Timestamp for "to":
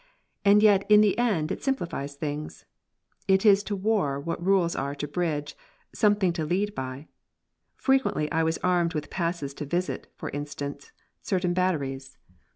3.65-3.75, 4.95-5.07, 6.33-6.43, 9.53-9.65